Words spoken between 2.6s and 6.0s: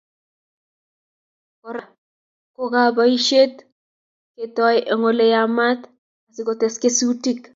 kobisisiet ketoi eng Ole yamat